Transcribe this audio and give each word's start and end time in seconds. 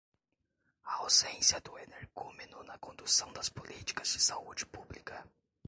A 0.83 0.95
ausência 0.95 1.61
do 1.61 1.77
energúmeno 1.77 2.63
na 2.63 2.75
condução 2.79 3.31
das 3.33 3.49
políticas 3.49 4.07
de 4.07 4.19
saúde 4.19 4.65
pública 4.65 5.23